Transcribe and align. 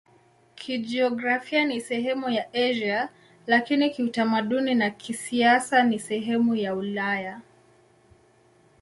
Kijiografia 0.55 1.65
ni 1.65 1.81
sehemu 1.81 2.29
ya 2.29 2.53
Asia, 2.53 3.09
lakini 3.47 3.89
kiutamaduni 3.89 4.75
na 4.75 4.89
kisiasa 4.89 5.83
ni 5.83 5.99
sehemu 5.99 6.55
ya 6.55 6.75
Ulaya. 6.75 7.41